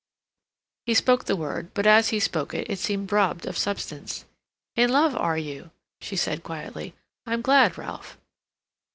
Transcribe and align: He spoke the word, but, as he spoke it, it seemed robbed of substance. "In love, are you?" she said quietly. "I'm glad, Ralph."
He 0.87 0.95
spoke 0.95 1.25
the 1.25 1.35
word, 1.35 1.75
but, 1.75 1.85
as 1.85 2.09
he 2.09 2.19
spoke 2.19 2.55
it, 2.55 2.67
it 2.71 2.79
seemed 2.79 3.11
robbed 3.11 3.45
of 3.45 3.55
substance. 3.55 4.25
"In 4.75 4.89
love, 4.89 5.15
are 5.15 5.37
you?" 5.37 5.69
she 5.99 6.15
said 6.15 6.41
quietly. 6.41 6.95
"I'm 7.27 7.43
glad, 7.43 7.77
Ralph." 7.77 8.17